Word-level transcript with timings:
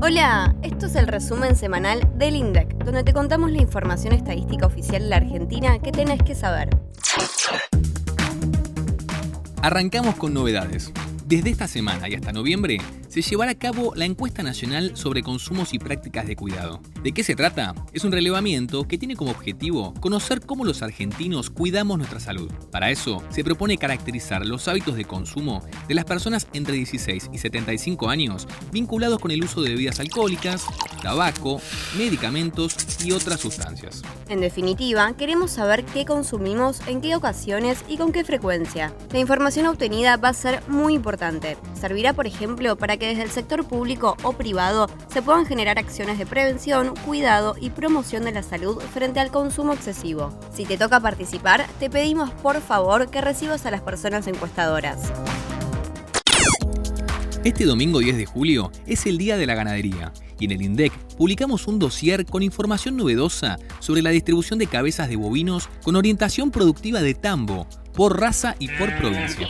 Hola, 0.00 0.54
esto 0.62 0.86
es 0.86 0.94
el 0.94 1.08
resumen 1.08 1.56
semanal 1.56 2.08
del 2.14 2.36
INDEC, 2.36 2.84
donde 2.84 3.02
te 3.02 3.12
contamos 3.12 3.50
la 3.50 3.60
información 3.60 4.14
estadística 4.14 4.64
oficial 4.64 5.02
de 5.02 5.08
la 5.08 5.16
Argentina 5.16 5.80
que 5.80 5.90
tenés 5.90 6.22
que 6.22 6.36
saber. 6.36 6.70
Arrancamos 9.60 10.14
con 10.14 10.34
novedades. 10.34 10.92
Desde 11.28 11.50
esta 11.50 11.68
semana 11.68 12.08
y 12.08 12.14
hasta 12.14 12.32
noviembre 12.32 12.78
se 13.10 13.20
llevará 13.20 13.50
a 13.50 13.58
cabo 13.58 13.92
la 13.94 14.06
encuesta 14.06 14.42
nacional 14.42 14.96
sobre 14.96 15.22
consumos 15.22 15.74
y 15.74 15.78
prácticas 15.78 16.26
de 16.26 16.36
cuidado. 16.36 16.80
¿De 17.02 17.12
qué 17.12 17.22
se 17.22 17.36
trata? 17.36 17.74
Es 17.92 18.04
un 18.04 18.12
relevamiento 18.12 18.88
que 18.88 18.96
tiene 18.96 19.14
como 19.14 19.32
objetivo 19.32 19.92
conocer 20.00 20.40
cómo 20.40 20.64
los 20.64 20.80
argentinos 20.80 21.50
cuidamos 21.50 21.98
nuestra 21.98 22.18
salud. 22.18 22.50
Para 22.72 22.90
eso, 22.90 23.22
se 23.28 23.44
propone 23.44 23.76
caracterizar 23.76 24.46
los 24.46 24.68
hábitos 24.68 24.96
de 24.96 25.04
consumo 25.04 25.62
de 25.86 25.94
las 25.94 26.06
personas 26.06 26.48
entre 26.54 26.76
16 26.76 27.28
y 27.30 27.36
75 27.36 28.08
años 28.08 28.48
vinculados 28.72 29.18
con 29.18 29.30
el 29.30 29.44
uso 29.44 29.60
de 29.60 29.68
bebidas 29.68 30.00
alcohólicas, 30.00 30.64
tabaco, 30.98 31.60
medicamentos 31.96 32.76
y 33.04 33.12
otras 33.12 33.40
sustancias. 33.40 34.02
En 34.28 34.40
definitiva, 34.40 35.12
queremos 35.14 35.52
saber 35.52 35.84
qué 35.84 36.04
consumimos, 36.04 36.80
en 36.86 37.00
qué 37.00 37.16
ocasiones 37.16 37.84
y 37.88 37.96
con 37.96 38.12
qué 38.12 38.24
frecuencia. 38.24 38.92
La 39.12 39.18
información 39.18 39.66
obtenida 39.66 40.16
va 40.16 40.28
a 40.28 40.34
ser 40.34 40.62
muy 40.68 40.94
importante. 40.94 41.56
Servirá, 41.78 42.12
por 42.12 42.26
ejemplo, 42.26 42.76
para 42.76 42.96
que 42.96 43.06
desde 43.06 43.22
el 43.22 43.30
sector 43.30 43.66
público 43.66 44.16
o 44.22 44.32
privado 44.32 44.88
se 45.12 45.22
puedan 45.22 45.46
generar 45.46 45.78
acciones 45.78 46.18
de 46.18 46.26
prevención, 46.26 46.94
cuidado 47.06 47.56
y 47.60 47.70
promoción 47.70 48.24
de 48.24 48.32
la 48.32 48.42
salud 48.42 48.80
frente 48.92 49.20
al 49.20 49.30
consumo 49.30 49.72
excesivo. 49.72 50.38
Si 50.54 50.64
te 50.64 50.76
toca 50.76 51.00
participar, 51.00 51.66
te 51.78 51.90
pedimos 51.90 52.30
por 52.30 52.60
favor 52.60 53.10
que 53.10 53.20
recibas 53.20 53.66
a 53.66 53.70
las 53.70 53.80
personas 53.80 54.26
encuestadoras. 54.26 55.12
Este 57.44 57.64
domingo 57.64 58.00
10 58.00 58.16
de 58.16 58.26
julio 58.26 58.72
es 58.86 59.06
el 59.06 59.16
Día 59.16 59.36
de 59.36 59.46
la 59.46 59.54
Ganadería 59.54 60.12
y 60.38 60.44
en 60.44 60.52
el 60.52 60.62
INDEC 60.62 60.92
publicamos 61.16 61.66
un 61.66 61.78
dossier 61.78 62.24
con 62.26 62.42
información 62.42 62.96
novedosa 62.96 63.58
sobre 63.80 64.02
la 64.02 64.10
distribución 64.10 64.58
de 64.58 64.66
cabezas 64.66 65.08
de 65.08 65.16
bovinos 65.16 65.68
con 65.82 65.96
orientación 65.96 66.50
productiva 66.50 67.00
de 67.02 67.14
tambo, 67.14 67.66
por 67.94 68.20
raza 68.20 68.54
y 68.58 68.68
por 68.68 68.96
provincia. 68.96 69.48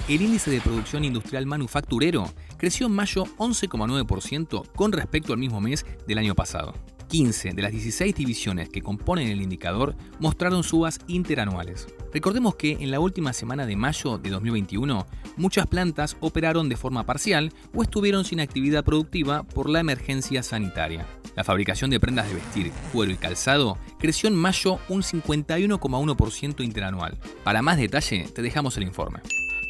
El 0.07 0.21
índice 0.21 0.51
de 0.51 0.61
producción 0.61 1.03
industrial 1.03 1.47
manufacturero 1.47 2.31
creció 2.57 2.85
en 2.85 2.93
mayo 2.93 3.25
11,9% 3.37 4.71
con 4.75 4.91
respecto 4.91 5.33
al 5.33 5.39
mismo 5.39 5.59
mes 5.59 5.83
del 6.07 6.19
año 6.19 6.35
pasado. 6.35 6.75
15 7.07 7.53
de 7.53 7.61
las 7.63 7.71
16 7.71 8.13
divisiones 8.13 8.69
que 8.69 8.83
componen 8.83 9.29
el 9.29 9.41
indicador 9.41 9.95
mostraron 10.19 10.63
subas 10.63 10.99
interanuales. 11.07 11.87
Recordemos 12.13 12.55
que 12.55 12.73
en 12.73 12.91
la 12.91 12.99
última 12.99 13.33
semana 13.33 13.65
de 13.65 13.75
mayo 13.75 14.19
de 14.19 14.29
2021, 14.29 15.07
muchas 15.37 15.65
plantas 15.65 16.17
operaron 16.19 16.69
de 16.69 16.77
forma 16.77 17.03
parcial 17.07 17.51
o 17.73 17.81
estuvieron 17.81 18.25
sin 18.25 18.41
actividad 18.41 18.83
productiva 18.83 19.41
por 19.41 19.71
la 19.71 19.79
emergencia 19.79 20.43
sanitaria. 20.43 21.07
La 21.35 21.43
fabricación 21.43 21.89
de 21.89 21.99
prendas 21.99 22.27
de 22.27 22.35
vestir, 22.35 22.71
cuero 22.93 23.11
y 23.11 23.17
calzado 23.17 23.79
creció 23.97 24.29
en 24.29 24.35
mayo 24.35 24.77
un 24.87 25.01
51,1% 25.01 26.63
interanual. 26.63 27.17
Para 27.43 27.63
más 27.63 27.77
detalle, 27.77 28.27
te 28.33 28.43
dejamos 28.43 28.77
el 28.77 28.83
informe. 28.83 29.21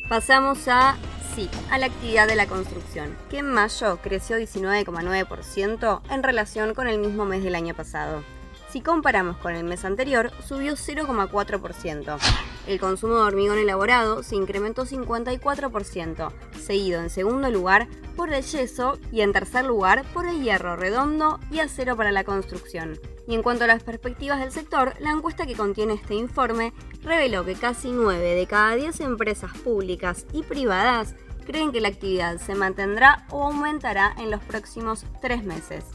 Pasamos 0.09 0.67
a 0.67 0.97
sí, 1.33 1.49
a 1.71 1.79
la 1.79 1.87
actividad 1.87 2.27
de 2.27 2.35
la 2.35 2.45
construcción, 2.45 3.17
que 3.29 3.39
en 3.39 3.51
mayo 3.51 3.97
creció 4.03 4.37
19,9% 4.37 6.01
en 6.11 6.23
relación 6.23 6.75
con 6.75 6.87
el 6.87 6.99
mismo 6.99 7.25
mes 7.25 7.43
del 7.43 7.55
año 7.55 7.73
pasado. 7.73 8.23
Si 8.69 8.81
comparamos 8.81 9.37
con 9.37 9.55
el 9.55 9.63
mes 9.63 9.83
anterior, 9.83 10.31
subió 10.47 10.73
0,4%. 10.73 12.19
El 12.67 12.79
consumo 12.79 13.15
de 13.15 13.21
hormigón 13.21 13.59
elaborado 13.59 14.23
se 14.23 14.35
incrementó 14.35 14.85
54%, 14.85 16.31
seguido 16.59 16.99
en 16.99 17.11
segundo 17.11 17.51
lugar 17.51 17.87
por 18.15 18.33
el 18.33 18.43
yeso 18.43 18.97
y 19.11 19.21
en 19.21 19.33
tercer 19.33 19.65
lugar 19.65 20.03
por 20.13 20.25
el 20.25 20.41
hierro 20.41 20.75
redondo 20.75 21.39
y 21.51 21.59
acero 21.59 21.95
para 21.95 22.11
la 22.11 22.23
construcción. 22.23 22.99
Y 23.27 23.35
en 23.35 23.43
cuanto 23.43 23.65
a 23.65 23.67
las 23.67 23.83
perspectivas 23.83 24.39
del 24.39 24.51
sector, 24.51 24.93
la 24.99 25.11
encuesta 25.11 25.45
que 25.45 25.55
contiene 25.55 25.93
este 25.93 26.15
informe 26.15 26.73
reveló 27.03 27.45
que 27.45 27.53
casi 27.53 27.91
9 27.91 28.35
de 28.35 28.47
cada 28.47 28.75
10 28.75 28.99
empresas 29.01 29.51
públicas 29.59 30.25
y 30.33 30.41
privadas 30.41 31.15
creen 31.45 31.71
que 31.71 31.81
la 31.81 31.89
actividad 31.89 32.37
se 32.39 32.55
mantendrá 32.55 33.27
o 33.29 33.43
aumentará 33.43 34.15
en 34.17 34.31
los 34.31 34.41
próximos 34.43 35.05
tres 35.21 35.43
meses. 35.43 35.85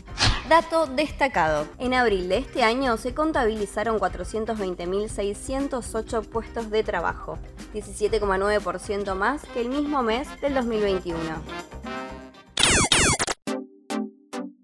Dato 0.50 0.86
destacado. 0.88 1.68
En 1.78 1.94
abril 1.94 2.28
de 2.28 2.38
este 2.38 2.64
año 2.64 2.96
se 2.96 3.14
contabilizaron 3.14 4.00
420.608 4.00 6.28
puestos 6.28 6.72
de 6.72 6.82
trabajo, 6.82 7.38
17,9% 7.72 9.14
más 9.14 9.44
que 9.44 9.60
el 9.60 9.68
mismo 9.68 10.02
mes 10.02 10.26
del 10.40 10.54
2021. 10.54 11.20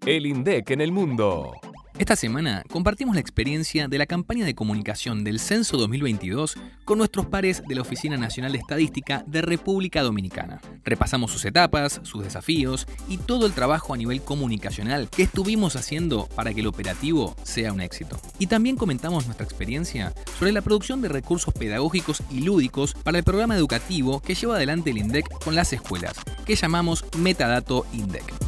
El 0.05 0.25
INDEC 0.25 0.71
en 0.71 0.81
el 0.81 0.91
mundo. 0.91 1.53
Esta 1.99 2.15
semana 2.15 2.63
compartimos 2.69 3.15
la 3.15 3.21
experiencia 3.21 3.87
de 3.87 3.97
la 3.97 4.05
campaña 4.05 4.45
de 4.45 4.53
comunicación 4.53 5.23
del 5.23 5.39
Censo 5.39 5.77
2022 5.77 6.55
con 6.85 6.99
nuestros 6.99 7.25
pares 7.25 7.63
de 7.67 7.73
la 7.73 7.81
Oficina 7.81 8.17
Nacional 8.17 8.51
de 8.51 8.59
Estadística 8.59 9.23
de 9.25 9.41
República 9.41 10.03
Dominicana. 10.03 10.61
Repasamos 10.83 11.31
sus 11.31 11.43
etapas, 11.45 11.99
sus 12.03 12.23
desafíos 12.23 12.85
y 13.09 13.17
todo 13.17 13.47
el 13.47 13.53
trabajo 13.53 13.95
a 13.95 13.97
nivel 13.97 14.21
comunicacional 14.21 15.09
que 15.09 15.23
estuvimos 15.23 15.75
haciendo 15.75 16.27
para 16.35 16.53
que 16.53 16.59
el 16.59 16.67
operativo 16.67 17.35
sea 17.41 17.73
un 17.73 17.81
éxito. 17.81 18.19
Y 18.37 18.45
también 18.45 18.75
comentamos 18.75 19.25
nuestra 19.25 19.45
experiencia 19.45 20.13
sobre 20.37 20.51
la 20.51 20.61
producción 20.61 21.01
de 21.01 21.09
recursos 21.09 21.51
pedagógicos 21.51 22.21
y 22.29 22.41
lúdicos 22.41 22.93
para 22.93 23.17
el 23.17 23.23
programa 23.23 23.55
educativo 23.55 24.19
que 24.19 24.35
lleva 24.35 24.57
adelante 24.57 24.91
el 24.91 24.99
INDEC 24.99 25.27
con 25.43 25.55
las 25.55 25.73
escuelas, 25.73 26.13
que 26.45 26.55
llamamos 26.55 27.03
Metadato 27.17 27.87
INDEC. 27.91 28.46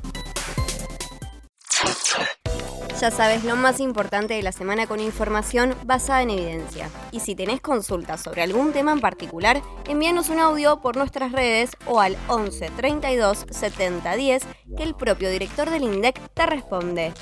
Ya 3.00 3.12
sabes 3.12 3.46
lo 3.46 3.56
más 3.56 3.80
importante 3.80 4.34
de 4.34 4.42
la 4.42 4.52
semana 4.52 4.86
con 4.86 5.00
información 5.00 5.74
basada 5.86 6.22
en 6.22 6.32
evidencia. 6.32 6.90
Y 7.14 7.22
si 7.22 7.34
tenés 7.34 7.62
consultas 7.62 8.22
sobre 8.22 8.42
algún 8.42 8.74
tema 8.74 8.92
en 8.92 9.00
particular, 9.00 9.62
envíanos 9.88 10.28
un 10.28 10.40
audio 10.40 10.82
por 10.82 10.98
nuestras 10.98 11.32
redes 11.32 11.72
o 11.86 12.02
al 12.02 12.18
11 12.28 12.72
32 12.76 13.46
70 13.50 14.16
10 14.18 14.48
que 14.76 14.84
el 14.84 14.96
propio 14.96 15.30
director 15.30 15.70
del 15.70 15.84
INDEC 15.84 16.20
te 16.34 16.46
responde. 16.46 17.14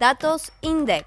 Datos 0.00 0.50
INDEC. 0.62 1.06